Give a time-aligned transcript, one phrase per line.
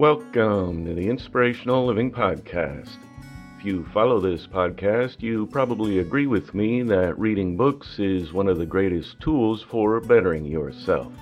[0.00, 2.96] Welcome to the Inspirational Living Podcast.
[3.58, 8.48] If you follow this podcast, you probably agree with me that reading books is one
[8.48, 11.12] of the greatest tools for bettering yourself.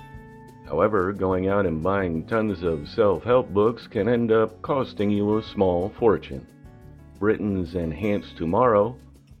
[0.65, 5.37] However, going out and buying tons of self help books can end up costing you
[5.37, 6.47] a small fortune.
[7.19, 8.95] Britain's Enhance Tomorrow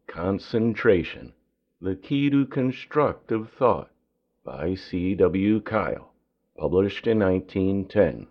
[0.08, 1.34] Concentration
[1.82, 3.90] The Key to Constructive Thought
[4.44, 5.16] by C.
[5.16, 5.62] W.
[5.62, 6.12] Kyle,
[6.58, 8.28] published in 1910.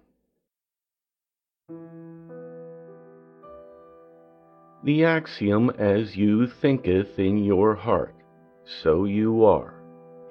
[4.84, 8.14] The axiom, as you thinketh in your heart,
[8.64, 9.74] so you are,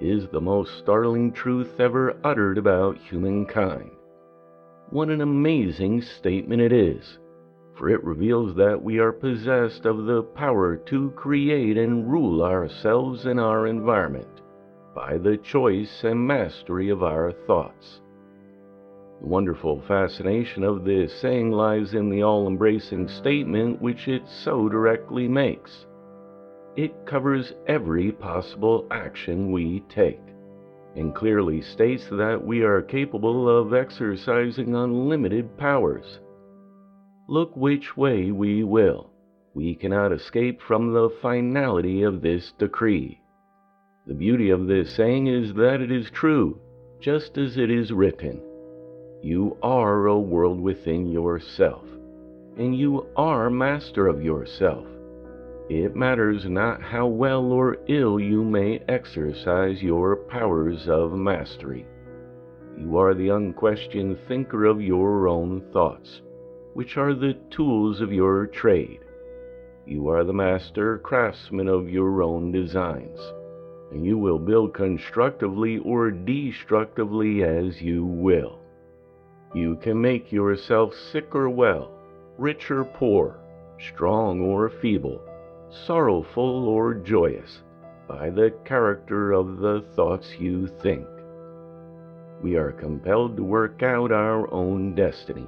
[0.00, 3.90] is the most startling truth ever uttered about humankind.
[4.88, 7.18] What an amazing statement it is,
[7.74, 13.26] for it reveals that we are possessed of the power to create and rule ourselves
[13.26, 14.40] and our environment
[14.94, 18.00] by the choice and mastery of our thoughts.
[19.20, 24.68] The wonderful fascination of this saying lies in the all embracing statement which it so
[24.68, 25.86] directly makes.
[26.76, 30.20] It covers every possible action we take,
[30.94, 36.20] and clearly states that we are capable of exercising unlimited powers.
[37.28, 39.10] Look which way we will,
[39.52, 43.20] we cannot escape from the finality of this decree.
[44.06, 46.60] The beauty of this saying is that it is true,
[47.00, 48.40] just as it is written.
[49.20, 51.84] You are a world within yourself,
[52.56, 54.86] and you are master of yourself.
[55.68, 61.84] It matters not how well or ill you may exercise your powers of mastery.
[62.78, 66.22] You are the unquestioned thinker of your own thoughts,
[66.74, 69.00] which are the tools of your trade.
[69.84, 73.18] You are the master craftsman of your own designs,
[73.90, 78.60] and you will build constructively or destructively as you will.
[79.54, 81.90] You can make yourself sick or well,
[82.36, 83.38] rich or poor,
[83.78, 85.20] strong or feeble,
[85.86, 87.62] sorrowful or joyous,
[88.06, 91.06] by the character of the thoughts you think.
[92.42, 95.46] We are compelled to work out our own destiny,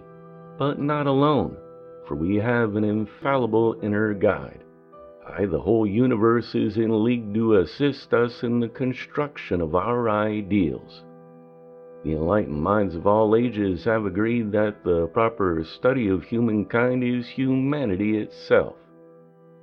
[0.58, 1.56] but not alone,
[2.06, 4.64] for we have an infallible inner guide.
[5.28, 10.10] I, the whole universe, is in league to assist us in the construction of our
[10.10, 11.04] ideals.
[12.02, 17.28] The enlightened minds of all ages have agreed that the proper study of humankind is
[17.28, 18.76] humanity itself.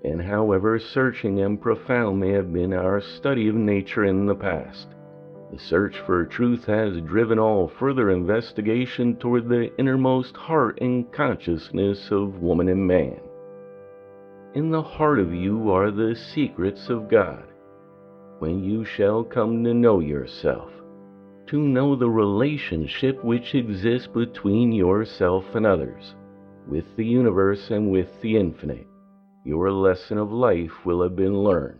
[0.03, 4.87] And however searching and profound may have been our study of nature in the past,
[5.51, 12.11] the search for truth has driven all further investigation toward the innermost heart and consciousness
[12.11, 13.19] of woman and man.
[14.53, 17.45] In the heart of you are the secrets of God.
[18.39, 20.69] When you shall come to know yourself,
[21.47, 26.15] to know the relationship which exists between yourself and others,
[26.67, 28.87] with the universe and with the infinite,
[29.45, 31.79] your lesson of life will have been learned.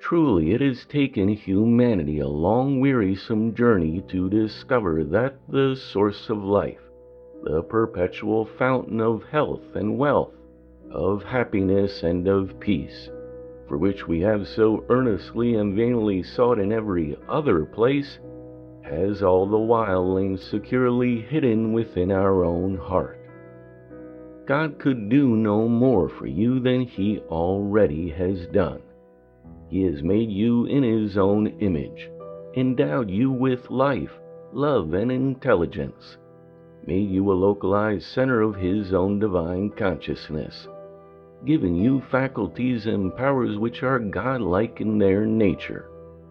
[0.00, 6.42] Truly, it has taken humanity a long, wearisome journey to discover that the source of
[6.42, 6.80] life,
[7.44, 10.34] the perpetual fountain of health and wealth,
[10.90, 13.10] of happiness and of peace,
[13.72, 18.18] for which we have so earnestly and vainly sought in every other place,
[18.82, 23.18] has all the while lain securely hidden within our own heart.
[24.46, 28.82] God could do no more for you than He already has done.
[29.70, 32.10] He has made you in His own image,
[32.54, 34.12] endowed you with life,
[34.52, 36.18] love, and intelligence,
[36.86, 40.68] made you a localized center of His own divine consciousness
[41.44, 45.88] given you faculties and powers which are godlike in their nature,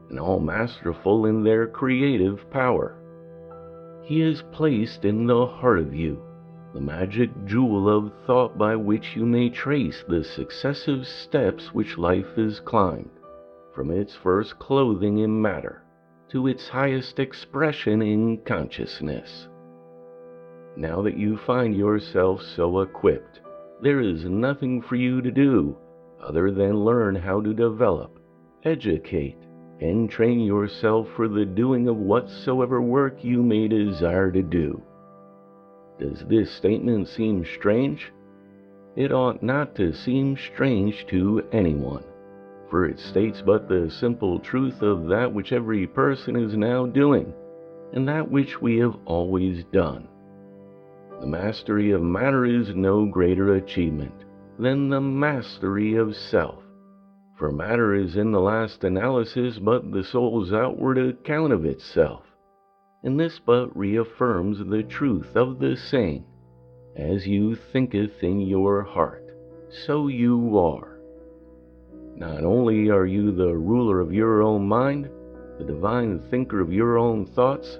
[0.09, 2.97] and all masterful in their creative power.
[4.03, 6.21] He is placed in the heart of you
[6.73, 12.35] the magic jewel of thought by which you may trace the successive steps which life
[12.37, 13.09] has climbed,
[13.75, 15.83] from its first clothing in matter
[16.29, 19.49] to its highest expression in consciousness.
[20.77, 23.41] Now that you find yourself so equipped,
[23.81, 25.75] there is nothing for you to do
[26.21, 28.19] other than learn how to develop,
[28.63, 29.37] educate,
[29.79, 34.79] and train yourself for the doing of whatsoever work you may desire to do.
[35.99, 38.11] Does this statement seem strange?
[38.95, 42.03] It ought not to seem strange to anyone,
[42.69, 47.33] for it states but the simple truth of that which every person is now doing,
[47.93, 50.07] and that which we have always done.
[51.21, 54.25] The mastery of matter is no greater achievement
[54.59, 56.61] than the mastery of self,
[57.37, 62.25] for matter is in the last analysis but the soul's outward account of itself
[63.03, 66.23] and this but reaffirms the truth of the saying,
[66.95, 69.23] As you thinketh in your heart,
[69.85, 70.99] so you are.
[72.15, 75.09] Not only are you the ruler of your own mind,
[75.57, 77.79] the divine thinker of your own thoughts,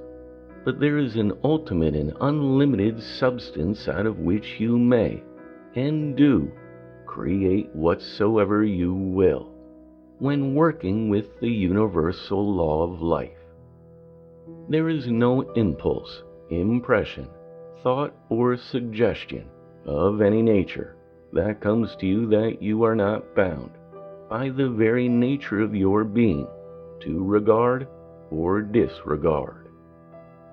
[0.64, 5.22] but there is an ultimate and unlimited substance out of which you may,
[5.76, 6.52] and do,
[7.06, 9.52] create whatsoever you will,
[10.20, 13.32] when working with the universal law of life.
[14.70, 17.28] There is no impulse, impression,
[17.82, 19.50] thought, or suggestion
[19.86, 20.96] of any nature
[21.34, 23.72] that comes to you that you are not bound,
[24.30, 26.48] by the very nature of your being,
[27.02, 27.88] to regard
[28.30, 29.61] or disregard.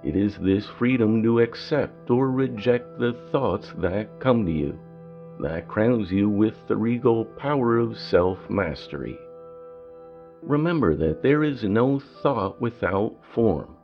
[0.05, 4.79] It is this freedom to accept or reject the thoughts that come to you
[5.41, 9.19] that crowns you with the regal power of self mastery.
[10.43, 13.77] Remember that there is no thought without form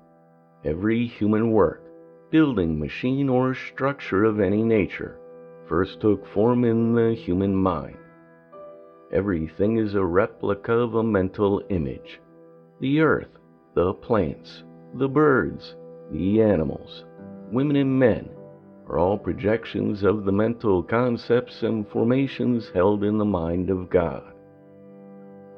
[0.65, 1.83] Every human work,
[2.31, 5.19] building, machine, or structure of any nature
[5.67, 7.99] first took form in the human mind.
[9.13, 12.19] Everything is a replica of a mental image.
[12.81, 13.39] The earth,
[13.75, 14.65] the plants,
[14.95, 15.77] the birds,
[16.13, 17.05] the animals,
[17.51, 18.29] women and men
[18.89, 24.35] are all projections of the mental concepts and formations held in the mind of God.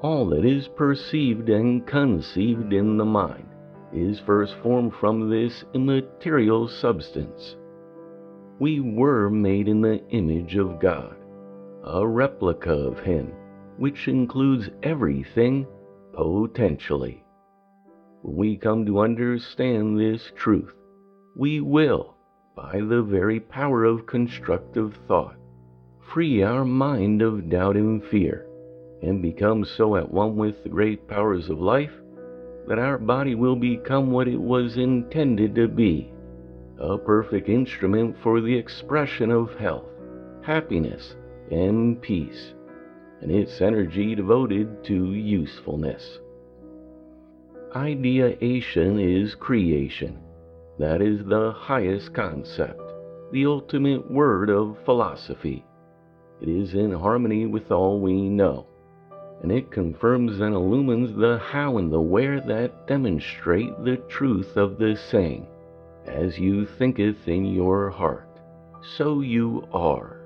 [0.02, 3.48] All that is perceived and conceived in the mind
[3.92, 7.56] is first formed from this immaterial substance.
[8.58, 11.16] We were made in the image of God,
[11.84, 13.32] a replica of Him,
[13.78, 15.66] which includes everything
[16.12, 17.25] potentially.
[18.22, 20.72] When we come to understand this truth,
[21.36, 22.14] we will,
[22.54, 25.36] by the very power of constructive thought,
[26.12, 28.46] free our mind of doubt and fear,
[29.02, 31.92] and become so at one with the great powers of life
[32.66, 36.12] that our body will become what it was intended to be
[36.78, 39.88] a perfect instrument for the expression of health,
[40.42, 41.16] happiness,
[41.50, 42.52] and peace,
[43.22, 46.18] and its energy devoted to usefulness.
[47.76, 50.18] Ideation is creation.
[50.78, 52.80] That is the highest concept,
[53.32, 55.64] the ultimate word of philosophy.
[56.40, 58.66] It is in harmony with all we know
[59.42, 64.78] and it confirms and illumines the how and the where that demonstrate the truth of
[64.78, 65.46] the saying,
[66.06, 68.28] As you thinketh in your heart,
[68.96, 70.20] so you are.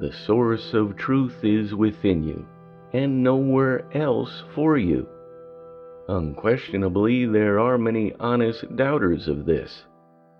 [0.00, 2.46] The source of truth is within you,
[2.92, 5.08] and nowhere else for you.
[6.08, 9.86] Unquestionably, there are many honest doubters of this,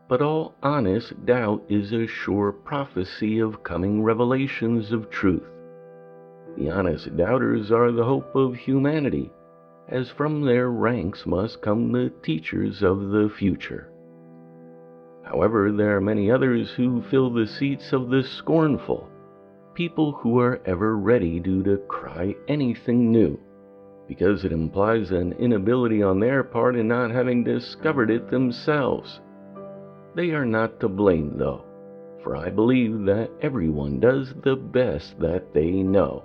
[0.09, 5.49] but all honest doubt is a sure prophecy of coming revelations of truth.
[6.59, 9.33] The honest doubters are the hope of humanity,
[9.89, 13.89] as from their ranks must come the teachers of the future.
[15.23, 19.09] However, there are many others who fill the seats of the scornful,
[19.73, 23.41] people who are ever ready to cry anything new,
[24.09, 29.21] because it implies an inability on their part in not having discovered it themselves.
[30.15, 31.65] They are not to blame, though,
[32.23, 36.25] for I believe that everyone does the best that they know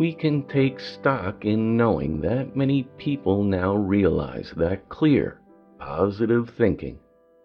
[0.00, 5.38] we can take stock in knowing that many people now realize that clear,
[5.78, 6.98] positive thinking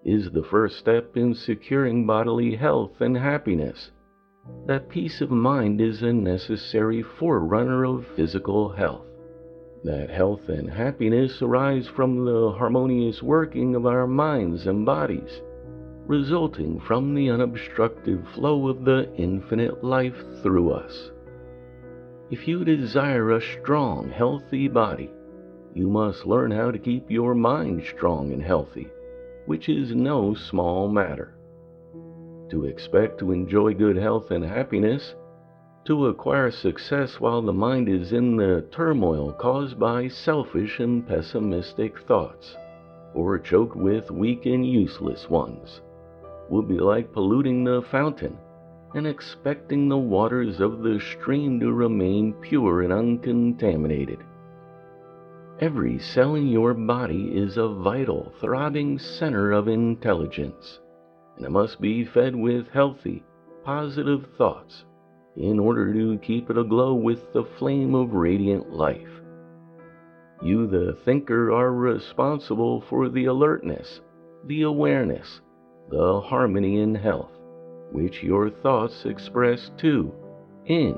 [0.06, 3.92] is the first step in securing bodily health and happiness.
[4.68, 9.06] That peace of mind is a necessary forerunner of physical health.
[9.84, 15.42] That health and happiness arise from the harmonious working of our minds and bodies,
[16.08, 21.12] resulting from the unobstructed flow of the infinite life through us.
[22.32, 25.12] If you desire a strong, healthy body,
[25.75, 28.88] you must learn how to keep your mind strong and healthy,
[29.46, 31.35] which is no small matter.
[32.56, 35.14] To expect to enjoy good health and happiness,
[35.84, 42.00] to acquire success while the mind is in the turmoil caused by selfish and pessimistic
[42.08, 42.56] thoughts,
[43.14, 45.82] or choked with weak and useless ones,
[46.50, 48.38] would be like polluting the fountain
[48.94, 54.20] and expecting the waters of the stream to remain pure and uncontaminated.
[55.60, 60.80] Every cell in your body is a vital, throbbing center of intelligence,
[61.36, 63.24] and it must be fed with healthy,
[63.63, 64.86] positive thoughts
[65.36, 69.22] in order to keep it aglow with the flame of radiant life.
[70.42, 74.01] You, the thinker, are responsible for the alertness,
[74.46, 75.42] the awareness,
[75.89, 77.32] the harmony and health
[77.92, 80.13] which your thoughts express to,
[80.65, 80.98] in,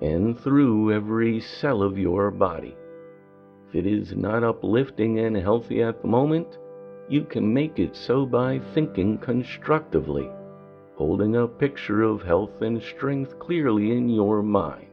[0.00, 2.76] and through every cell of your body.
[3.68, 6.58] If it is not uplifting and healthy at the moment,
[7.10, 10.30] you can make it so by thinking constructively,
[10.96, 14.86] holding a picture of health and strength clearly in your mind.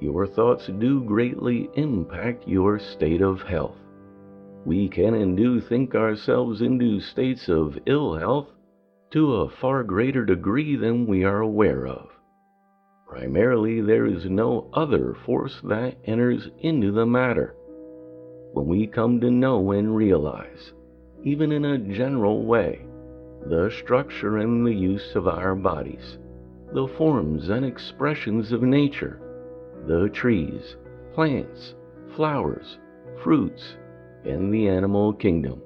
[0.00, 3.76] Your thoughts do greatly impact your state of health.
[4.64, 8.48] We can and do think ourselves into states of ill health
[9.12, 12.08] to a far greater degree than we are aware of.
[13.06, 17.54] Primarily, there is no other force that enters into the matter.
[18.52, 20.72] When we come to know and realize,
[21.26, 22.80] even in a general way,
[23.50, 26.16] the structure and the use of our bodies,
[26.72, 29.20] the forms and expressions of nature,
[29.86, 30.76] the trees,
[31.14, 31.74] plants,
[32.14, 32.78] flowers,
[33.22, 33.76] fruits,
[34.24, 35.60] and the animal kingdom,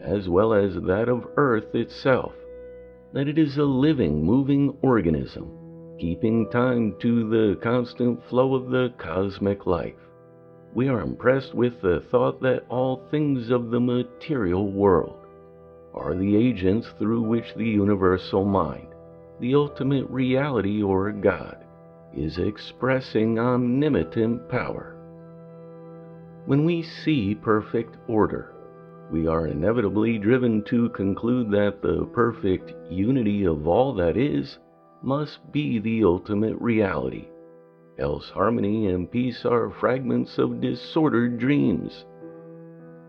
[0.00, 2.32] as well as that of earth itself,
[3.12, 5.58] that it is a living, moving organism
[6.02, 9.94] keeping time to the constant flow of the cosmic life.
[10.74, 15.18] We are impressed with the thought that all things of the material world
[15.92, 18.88] are the agents through which the universal mind,
[19.38, 21.58] the ultimate reality or God,
[22.16, 24.96] is expressing omnipotent power.
[26.46, 28.54] When we see perfect order,
[29.10, 34.58] we are inevitably driven to conclude that the perfect unity of all that is
[35.02, 37.26] must be the ultimate reality,
[38.02, 42.04] else harmony and peace are fragments of disordered dreams.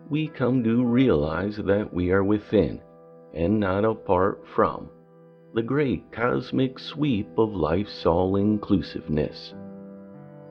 [0.10, 2.80] We come to realize that we are within,
[3.34, 4.90] and not apart from,
[5.54, 9.54] the great cosmic sweep of life's all inclusiveness.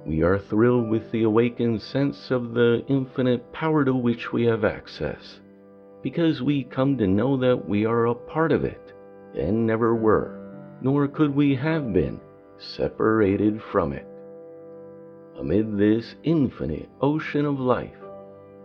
[0.05, 4.65] We are thrilled with the awakened sense of the infinite power to which we have
[4.65, 5.41] access,
[6.03, 8.93] because we come to know that we are a part of it
[9.35, 10.43] and never were
[10.83, 12.21] nor could we have been
[12.59, 14.07] separated from it.
[15.39, 17.97] Amid this infinite ocean of life,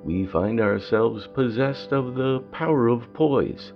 [0.03, 3.74] we find ourselves possessed of the power of poise,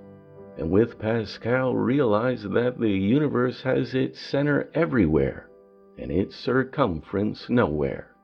[0.58, 5.50] and with Pascal realize that the universe has its center everywhere
[5.98, 8.16] and its circumference nowhere,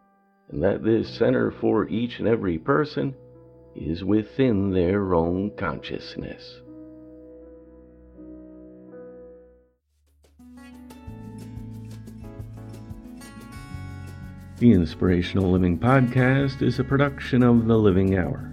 [0.50, 3.16] and that this center for each and every person
[3.76, 6.62] is within their own consciousness.
[14.60, 18.52] The Inspirational Living Podcast is a production of The Living Hour.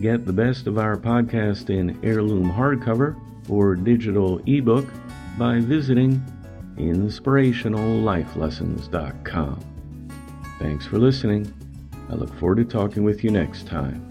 [0.00, 3.14] Get the best of our podcast in heirloom hardcover
[3.50, 4.86] or digital ebook
[5.36, 6.24] by visiting
[6.78, 9.60] inspirationallifelessons.com.
[10.58, 11.52] Thanks for listening.
[12.08, 14.08] I look forward to talking with you next time.